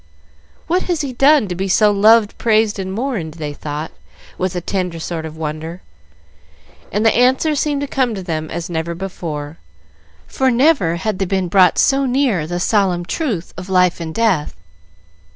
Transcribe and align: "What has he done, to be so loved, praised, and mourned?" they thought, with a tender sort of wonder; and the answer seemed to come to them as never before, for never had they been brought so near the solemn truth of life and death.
"What 0.65 0.81
has 0.89 1.01
he 1.01 1.13
done, 1.13 1.47
to 1.47 1.53
be 1.53 1.67
so 1.67 1.91
loved, 1.91 2.35
praised, 2.39 2.79
and 2.79 2.91
mourned?" 2.91 3.35
they 3.35 3.53
thought, 3.53 3.91
with 4.35 4.55
a 4.55 4.59
tender 4.59 4.99
sort 4.99 5.27
of 5.27 5.37
wonder; 5.37 5.83
and 6.91 7.05
the 7.05 7.13
answer 7.15 7.53
seemed 7.53 7.81
to 7.81 7.87
come 7.87 8.15
to 8.15 8.23
them 8.23 8.49
as 8.49 8.67
never 8.67 8.95
before, 8.95 9.59
for 10.25 10.49
never 10.49 10.95
had 10.95 11.19
they 11.19 11.25
been 11.25 11.49
brought 11.49 11.77
so 11.77 12.07
near 12.07 12.47
the 12.47 12.59
solemn 12.59 13.05
truth 13.05 13.53
of 13.55 13.69
life 13.69 13.99
and 14.01 14.15
death. 14.15 14.55